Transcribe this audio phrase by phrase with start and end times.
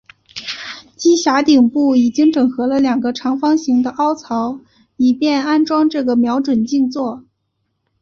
[0.95, 4.59] 机匣顶部已经整合了两个长方形的凹槽
[4.97, 7.23] 以便安装这个瞄准镜座。